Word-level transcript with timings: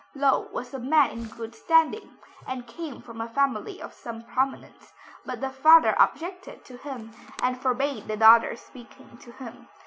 Löwe 0.15 0.49
was 0.51 0.73
a 0.73 0.79
man 0.79 1.11
in 1.11 1.27
good 1.27 1.53
standing, 1.53 2.17
and 2.47 2.65
came 2.65 3.03
from 3.03 3.21
a 3.21 3.29
family 3.29 3.79
of 3.79 3.93
some 3.93 4.23
prominence, 4.23 4.93
but 5.27 5.41
the 5.41 5.51
father 5.51 5.95
objected 5.99 6.65
to 6.65 6.77
him 6.77 7.11
and 7.43 7.61
forbade 7.61 8.07
the 8.07 8.17
daughter 8.17 8.55
speaking 8.55 9.19
to 9.19 9.31
him. 9.33 9.67